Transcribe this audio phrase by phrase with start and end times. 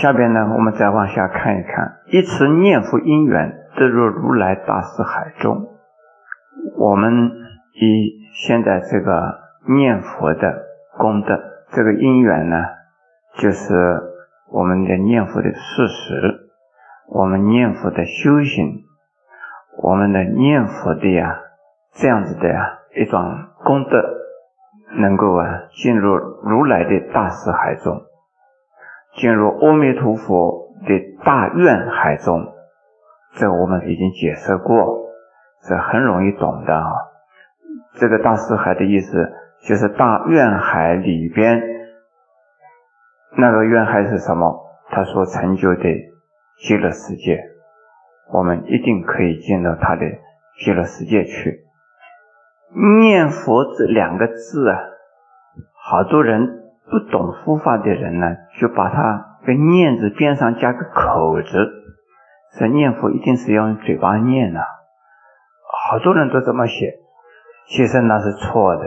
[0.00, 5.68] 下边呢，我们再往下看一看，一词念佛因缘得入如来大士海中。
[6.78, 7.30] 我们
[7.74, 10.62] 以现在这个念佛的
[10.96, 11.38] 功德，
[11.72, 12.56] 这个因缘呢，
[13.36, 13.74] 就是
[14.50, 16.48] 我们的念佛的事实，
[17.08, 18.84] 我们念佛的修行，
[19.82, 21.40] 我们的念佛的呀，
[21.92, 23.20] 这样子的呀一种
[23.64, 24.02] 功德，
[24.98, 28.00] 能够啊进入如来的大士海中。
[29.16, 32.52] 进入阿弥陀佛的大愿海中，
[33.34, 35.10] 这我们已经解释过，
[35.68, 36.90] 这很容易懂的啊。
[37.94, 39.32] 这个大四海的意思
[39.68, 41.60] 就是大愿海里边
[43.36, 44.66] 那个愿海是什么？
[44.90, 45.82] 他所成就的
[46.58, 47.40] 极乐世界，
[48.32, 50.02] 我们一定可以进入他的
[50.58, 51.64] 极乐世界去。
[53.00, 54.78] 念佛这两个字啊，
[55.74, 56.59] 好多人。
[56.90, 58.26] 不懂佛法的人呢，
[58.60, 61.70] 就把它跟念字边上加个口字，
[62.58, 64.60] 说念佛一定是要用嘴巴念的。
[65.88, 66.94] 好多人都这么写，
[67.68, 68.82] 其实那是错的。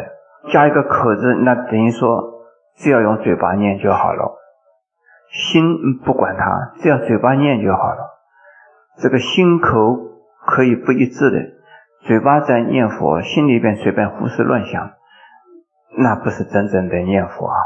[0.51, 2.43] 加一个口字，那等于说
[2.75, 4.35] 只要用嘴巴念就好了，
[5.31, 8.09] 心不管它，只要嘴巴念就好了。
[8.97, 9.97] 这个心口
[10.45, 11.39] 可以不一致的，
[12.01, 14.91] 嘴巴在念佛，心里边随便胡思乱想，
[15.97, 17.57] 那不是真正的念佛啊。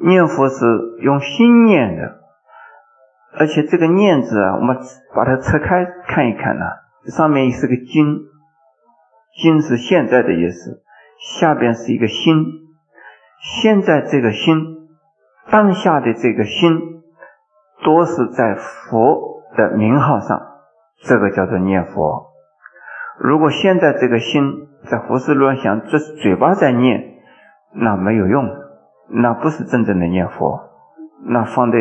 [0.00, 0.64] 念佛是
[1.00, 2.20] 用心念的，
[3.38, 4.78] 而且这个“念”字啊，我们
[5.14, 6.64] 把它拆开看一看呢，
[7.06, 8.20] 上面是个“今
[9.40, 10.82] ”，“今”是现在的意思，
[11.38, 12.44] 下边是一个“心”，
[13.60, 14.88] 现在这个心，
[15.50, 16.80] 当下的这个心，
[17.84, 20.40] 都是在佛的名号上，
[21.04, 22.32] 这个叫做念佛。
[23.18, 27.18] 如果现在这个心在胡思乱想，这是嘴巴在念，
[27.74, 28.61] 那没有用。
[29.12, 30.70] 那不是真正的念佛，
[31.26, 31.78] 那放在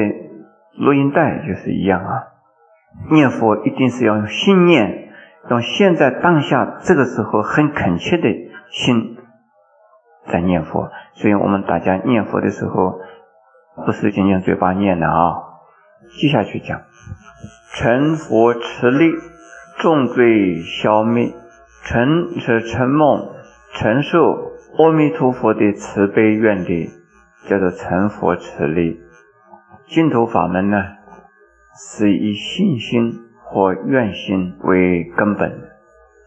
[0.78, 2.28] 录音带就是一样啊。
[3.10, 5.14] 念佛一定是要用心念，
[5.50, 8.28] 用现在当下这个时候很恳切的
[8.70, 9.18] 心
[10.28, 10.92] 在念佛。
[11.14, 13.00] 所以我们大家念佛的时候，
[13.86, 15.36] 不是仅仅嘴巴念的啊。
[16.20, 16.82] 接下去讲，
[17.76, 19.14] 成佛持力，
[19.80, 21.32] 重罪消灭，
[21.86, 23.30] 成是成梦，
[23.74, 26.90] 承受阿弥陀佛的慈悲愿力。
[27.48, 29.00] 叫做成佛持力，
[29.88, 30.78] 净土法门呢，
[31.76, 35.70] 是以信心或愿心为根本。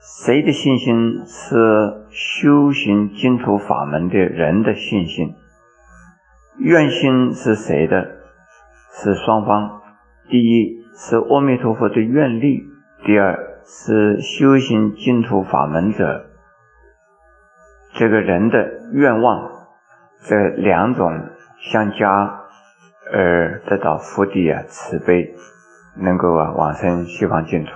[0.01, 5.35] 谁的信心是修行净土法门的人的信心？
[6.59, 8.07] 愿心是谁的？
[8.93, 9.81] 是双方。
[10.29, 12.63] 第一是阿弥陀佛的愿力，
[13.05, 16.27] 第二是修行净土法门者
[17.95, 19.54] 这个人的愿望。
[20.27, 21.29] 这两种
[21.73, 22.41] 相加
[23.13, 25.35] 而得到福地啊，慈悲，
[25.97, 27.71] 能够啊往生西方净土。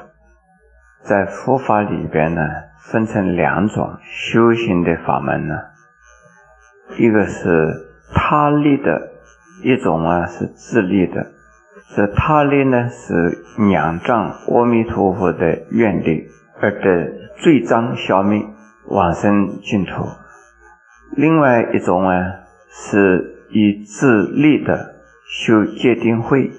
[1.03, 2.43] 在佛法里边呢，
[2.81, 5.55] 分成两种修行的法门呢，
[6.97, 7.69] 一个是
[8.15, 9.11] 他力的，
[9.63, 11.27] 一种啊是自力的。
[11.95, 16.29] 这他力呢是仰仗阿弥陀佛的愿力
[16.61, 18.43] 而得罪障消灭，
[18.87, 20.05] 往生净土。
[21.17, 22.38] 另外一种啊，
[22.71, 24.97] 是以自力的
[25.27, 26.51] 修戒定慧，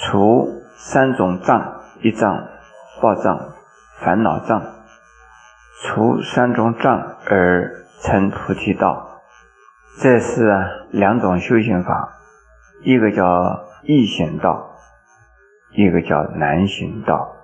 [0.00, 2.48] 除三种障：一障
[3.00, 3.54] 报障、
[4.00, 4.60] 烦恼障；
[5.82, 9.22] 除三种障而成菩提道。
[10.00, 12.18] 这是啊两种修行法，
[12.82, 14.76] 一个叫易行道，
[15.76, 17.36] 一个叫难行道。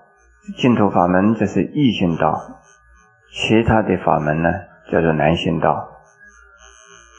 [0.56, 2.62] 净土法门这是易行道，
[3.30, 4.50] 其他的法门呢
[4.90, 5.97] 叫做难行道。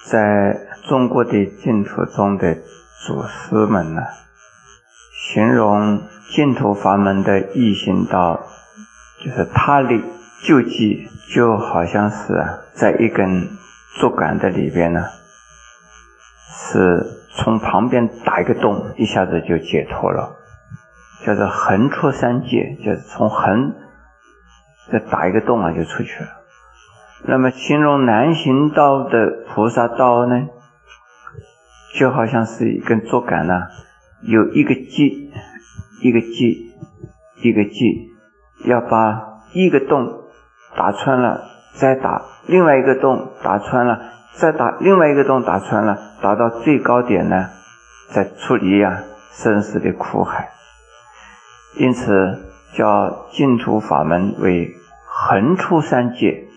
[0.09, 0.57] 在
[0.87, 2.55] 中国的净土中的
[3.05, 4.01] 祖师们呢，
[5.13, 6.01] 形容
[6.31, 8.47] 净土法门的易行道，
[9.23, 10.03] 就是他力
[10.41, 13.49] 救济，就好像是，在一根
[13.99, 15.05] 竹竿的里边呢，
[16.49, 17.05] 是
[17.35, 20.37] 从旁边打一个洞，一下子就解脱了，
[21.23, 23.75] 叫做横出三界，就是从横
[24.91, 26.38] 再打一个洞啊，就出去了。
[27.23, 30.47] 那么形容南行道的菩萨道呢，
[31.95, 33.63] 就好像是一根竹竿呢，
[34.21, 35.29] 有一个结，
[36.01, 36.55] 一个结，
[37.41, 38.07] 一个结，
[38.65, 40.23] 要把一个洞
[40.75, 41.43] 打穿了，
[41.75, 44.01] 再打另外一个洞，打穿了，
[44.35, 47.49] 再打另外一个洞，打穿了，打到最高点呢，
[48.11, 50.51] 再处理呀生死的苦海。
[51.75, 52.39] 因此
[52.73, 54.73] 叫净土法门为
[55.05, 56.48] 横出三界。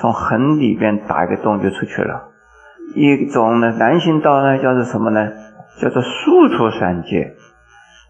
[0.00, 2.30] 从横里边打一个洞就出去了。
[2.94, 5.32] 一种呢，南行道呢叫做什么呢？
[5.80, 7.34] 叫做竖出三界。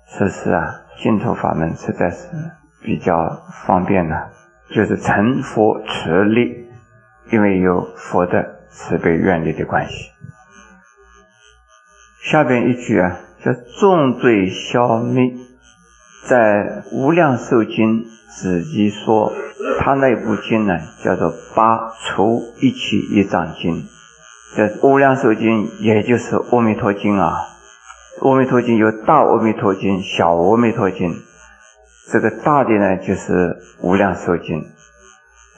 [0.08, 2.28] 此时啊，净土法门实在是
[2.82, 4.30] 比较方便了，
[4.70, 6.68] 就是成佛持力，
[7.32, 10.10] 因为有佛的慈悲愿力的关系。
[12.22, 15.32] 下边一句啊，叫重罪消灭，
[16.26, 19.32] 在《无量寿经》子集说，
[19.78, 23.84] 他那部经呢，叫做八除一起一藏经。
[24.56, 27.32] 这《无量寿经》也就是《阿弥陀经》啊。
[28.22, 31.14] 阿弥陀经有大阿弥陀经、小阿弥陀经，
[32.10, 34.64] 这个大的呢就是无量寿经，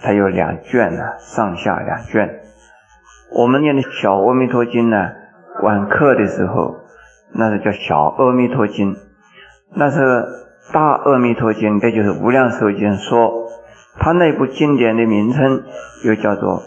[0.02, 2.42] 它有两卷呢，上下两卷。
[3.32, 5.12] 我们念的小阿弥陀经呢，
[5.62, 6.76] 晚课的时候，
[7.32, 8.96] 那是叫小阿弥陀经，
[9.74, 10.26] 那是
[10.72, 12.96] 大阿弥陀经，这就是无量寿经。
[12.98, 13.48] 说
[13.98, 15.62] 它那部经典的名称
[16.04, 16.62] 又叫做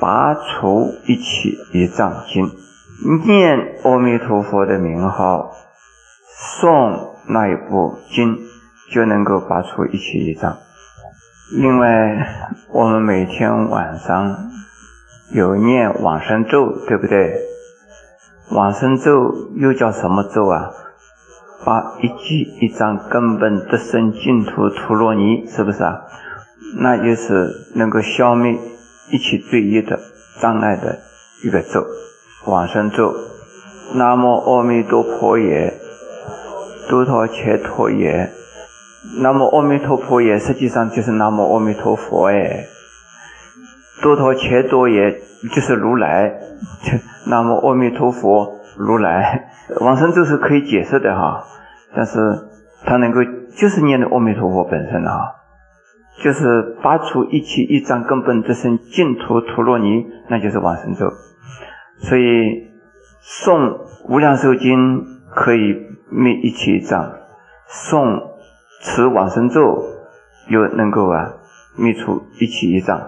[0.00, 2.50] 拔除一切一障经。
[3.26, 5.52] 念阿弥陀佛的名号，
[6.38, 8.38] 诵那一部经，
[8.92, 10.56] 就能够拔出一切一障。
[11.58, 12.28] 另外，
[12.72, 14.36] 我们每天晚上
[15.32, 17.34] 有念往生咒，对不对？
[18.52, 20.70] 往生咒又叫什么咒啊？
[21.64, 26.02] 把一记一张根本得生净土陀罗尼，是不是啊？
[26.78, 28.56] 那就是能够消灭
[29.10, 29.98] 一切罪业的
[30.40, 31.00] 障碍的
[31.44, 31.84] 一个咒。
[32.46, 33.12] 往生咒，
[33.94, 35.74] 南无阿弥陀佛也，
[36.88, 38.30] 多陀切陀也，
[39.20, 42.64] 南无阿弥陀佛也，实际上就是南无阿弥陀佛哎，
[44.00, 45.20] 多陀切多也
[45.52, 46.40] 就是如来，
[47.26, 49.50] 南无阿弥陀佛如来，
[49.80, 51.44] 往生咒是可以解释的哈，
[51.94, 52.18] 但是
[52.86, 53.20] 他能够
[53.54, 55.34] 就是念的阿弥陀佛本身啊，
[56.22, 61.10] 就是拔除一切一障根本之身净土陀罗尼，那就是往生咒。
[61.98, 62.70] 所以
[63.22, 65.04] 诵无量寿经
[65.34, 65.76] 可以
[66.10, 67.12] 灭一切障，
[67.68, 68.22] 诵
[68.80, 69.84] 持往生咒
[70.48, 71.34] 又能够啊
[71.76, 72.98] 灭除一切一障，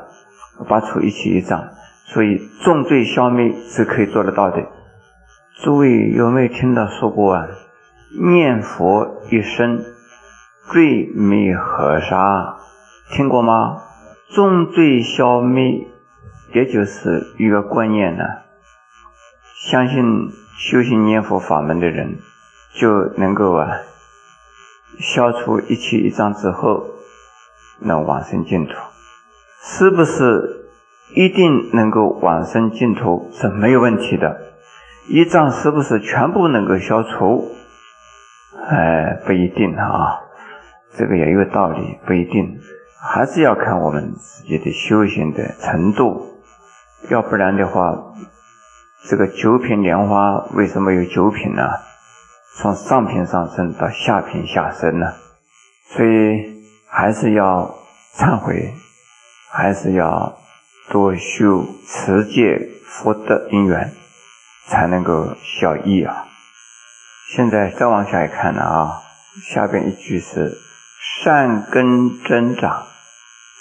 [0.68, 1.64] 拔除一切一障，
[2.04, 4.62] 所以重罪消灭是可以做得到的。
[5.62, 7.47] 诸位有没有听到说过啊？
[8.20, 9.85] 念佛一生，
[10.73, 12.56] 罪灭河沙，
[13.12, 13.81] 听过吗？
[14.35, 15.87] 重罪消灭，
[16.53, 18.25] 也就是一个观念呢。
[19.70, 22.19] 相信修行念佛法门的人，
[22.75, 23.70] 就能够啊
[24.99, 26.87] 消除一切一障之后，
[27.79, 28.73] 能往生净土。
[29.61, 30.67] 是不是
[31.14, 34.49] 一定能够往生净土是没有问题的？
[35.12, 37.55] 一障是不是全部能够消除？
[38.67, 40.20] 哎，不一定啊，
[40.97, 42.59] 这个也有道理，不一定，
[42.99, 46.29] 还是要看我们自己的修行的程度，
[47.11, 48.14] 要不然的话。
[49.11, 51.62] 这个九品莲花为什么有九品呢？
[52.56, 55.12] 从上品上升到下品下升呢？
[55.88, 57.75] 所以还是要
[58.16, 58.73] 忏悔，
[59.50, 60.38] 还是要
[60.90, 63.92] 多修持戒福德因缘，
[64.66, 66.26] 才能够效益啊。
[67.35, 69.02] 现在再往下一看呢啊，
[69.42, 70.59] 下边一句是
[71.25, 72.87] 善根增长。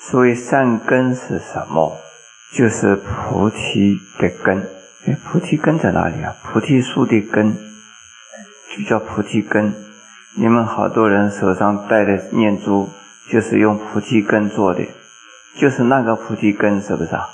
[0.03, 1.97] 所谓善根是什么？
[2.53, 4.67] 就是菩提的根。
[5.07, 6.35] 哎，菩提根在哪里啊？
[6.43, 9.73] 菩提树的根就叫菩提根。
[10.37, 12.89] 你们好多人手上戴的念珠，
[13.29, 14.85] 就是用菩提根做的，
[15.55, 17.29] 就是那个菩提根，是不是啊？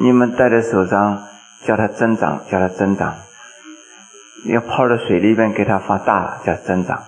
[0.00, 1.24] 你们戴在手上，
[1.64, 3.14] 叫它增长，叫它增长。
[4.46, 7.02] 要泡在水里边，给它发大，叫增长，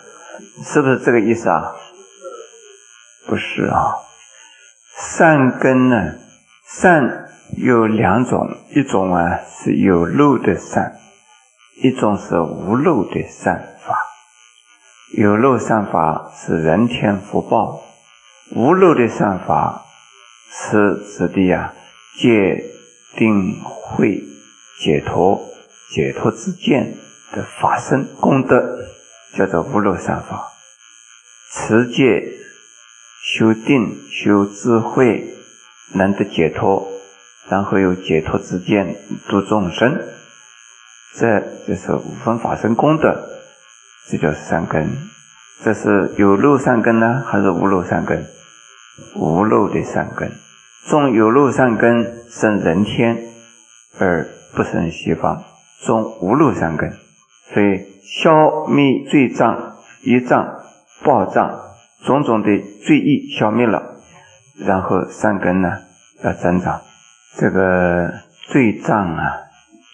[0.64, 1.72] 是不是这个意思啊？
[3.26, 3.96] 不是啊，
[4.96, 6.14] 善根呢，
[6.66, 7.22] 善。
[7.58, 10.94] 有两种，一种啊是有漏的善，
[11.82, 13.96] 一种是无漏的善法。
[15.16, 17.80] 有漏善法是人天福报，
[18.56, 19.84] 无漏的善法
[20.50, 21.74] 是指的呀
[22.18, 22.64] 戒
[23.14, 24.20] 定慧
[24.78, 25.40] 解脱
[25.90, 26.94] 解脱之见
[27.32, 28.80] 的法身功德，
[29.36, 30.52] 叫做无漏善法。
[31.52, 32.22] 持戒
[33.22, 35.24] 修定修智慧，
[35.94, 36.90] 能得解脱。
[37.48, 38.96] 然后有解脱之见
[39.28, 40.00] 度众生，
[41.14, 43.28] 这就是五分法身功德，
[44.08, 44.88] 这叫善根。
[45.62, 48.26] 这是有漏善根呢，还是无漏善根？
[49.14, 50.32] 无漏的善根。
[50.86, 53.33] 种有漏善根生人天，
[53.98, 55.44] 而不生西方；
[55.84, 56.90] 种无漏善根，
[57.52, 60.60] 所以消灭罪障、业障、
[61.04, 61.60] 报障
[62.04, 62.48] 种种的
[62.84, 63.96] 罪业消灭了，
[64.66, 65.70] 然后善根呢
[66.22, 66.80] 要增长。
[67.36, 68.12] 这个
[68.52, 69.32] 罪障啊，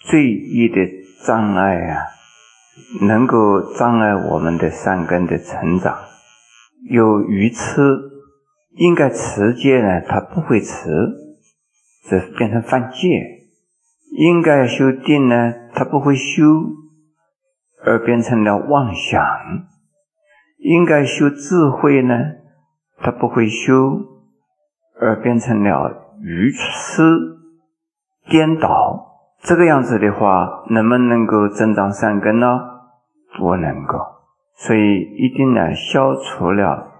[0.09, 0.89] 罪业的
[1.25, 2.05] 障碍啊，
[3.01, 5.97] 能够障碍我们的善根的成长。
[6.89, 7.81] 有愚痴，
[8.75, 10.89] 应该持戒呢，他不会持，
[12.09, 13.40] 这变成犯戒。
[14.11, 16.43] 应该修定呢，他不会修，
[17.85, 19.21] 而变成了妄想；
[20.57, 22.13] 应该修智慧呢，
[22.99, 23.73] 他不会修，
[24.99, 27.03] 而变成了愚痴、
[28.29, 29.07] 颠倒。
[29.39, 32.59] 这个样子的话，能不能够增长善根呢？
[33.39, 33.97] 不能够。
[34.55, 36.91] 所以一定呢，消除了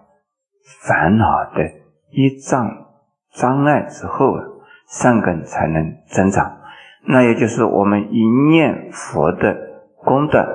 [0.88, 1.70] 烦恼的
[2.10, 2.86] 一障
[3.34, 4.44] 障碍之后啊，
[4.88, 6.61] 善根才能增长。
[7.06, 9.58] 那也就是我们以念佛的
[10.04, 10.46] 功德、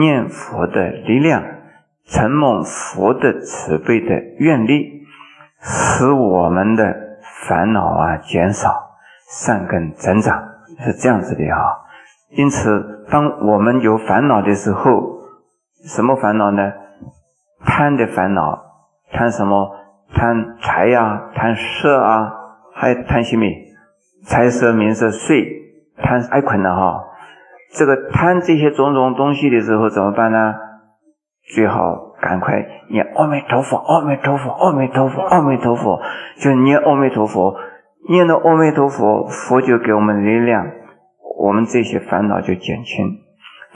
[0.00, 1.42] 念佛的力量、
[2.06, 5.02] 承蒙佛的慈悲的愿力，
[5.60, 6.96] 使我们的
[7.46, 8.72] 烦恼啊减少，
[9.30, 10.42] 善根增长，
[10.84, 11.60] 是这样子的啊。
[12.30, 15.20] 因此，当我们有烦恼的时候，
[15.84, 16.72] 什么烦恼呢？
[17.64, 18.58] 贪的烦恼，
[19.12, 19.76] 贪什么？
[20.14, 22.32] 贪财呀，贪色啊，
[22.74, 23.44] 还贪什么？
[24.24, 25.57] 财色名色睡。
[26.02, 27.04] 贪爱困了哈，
[27.74, 30.54] 这个贪这些种种东西的时候怎么办呢？
[31.54, 36.00] 最好赶快念阿弥陀佛，阿弥陀佛，阿弥陀佛，阿弥陀佛，
[36.38, 37.56] 就念阿弥陀佛，
[38.10, 40.66] 念到阿弥陀佛，佛就给我们力量，
[41.38, 43.18] 我们这些烦恼就减轻，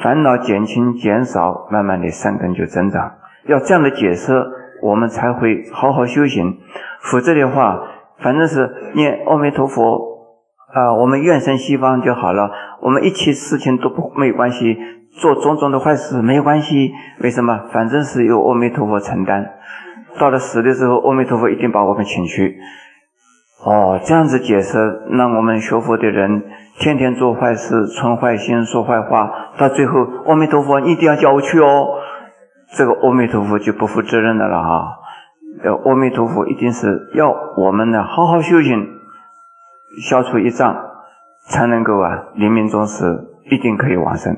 [0.02, 3.14] 烦恼减轻减少，慢慢的善根就增长。
[3.46, 4.44] 要这样的解释，
[4.82, 6.58] 我们才会好好修行，
[7.00, 7.80] 否则的话，
[8.18, 10.11] 反正是念阿弥陀佛。
[10.72, 12.50] 啊，我们愿生西方就好了。
[12.80, 14.78] 我们一切事情都不没有关系，
[15.20, 16.92] 做种种的坏事没有关系。
[17.20, 17.60] 为什么？
[17.72, 19.52] 反正是由阿弥陀佛承担。
[20.18, 22.56] 到了死的时候，阿弥陀佛一定把我们请去。
[23.66, 26.42] 哦，这样子解释，让我们学佛的人
[26.78, 31.86] 天天做坏事、存坏心、说坏话，到最后，阿弥陀佛一定要叫我去哦。
[32.74, 34.96] 这个阿弥陀佛就不负责任的了哈。
[35.64, 39.01] 呃，阿弥陀佛一定是要我们呢好好修行。
[40.00, 40.74] 消除一障，
[41.48, 43.04] 才能够啊，临命终时
[43.50, 44.34] 必定可以往生，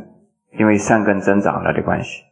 [0.59, 2.23] 因为善根增长了的关系。